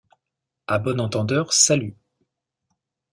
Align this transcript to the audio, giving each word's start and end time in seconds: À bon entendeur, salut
À 0.65 0.79
bon 0.79 0.99
entendeur, 0.99 1.53
salut 1.53 1.95